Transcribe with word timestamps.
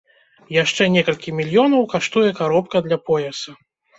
Яшчэ 0.63 0.87
некалькі 0.93 1.33
мільёнаў 1.41 1.85
каштуе 1.93 2.31
каробка 2.41 2.77
для 2.87 2.97
пояса. 3.11 3.55